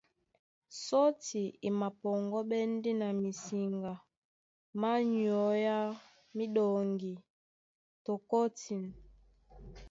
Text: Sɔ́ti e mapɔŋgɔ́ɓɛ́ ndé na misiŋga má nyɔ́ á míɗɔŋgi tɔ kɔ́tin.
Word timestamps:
Sɔ́ti 0.83 1.41
e 1.67 1.69
mapɔŋgɔ́ɓɛ́ 1.79 2.63
ndé 2.73 2.91
na 3.01 3.07
misiŋga 3.21 3.93
má 4.79 4.91
nyɔ́ 5.13 5.41
á 5.75 5.77
míɗɔŋgi 6.35 7.13
tɔ 8.03 8.13
kɔ́tin. 8.29 8.83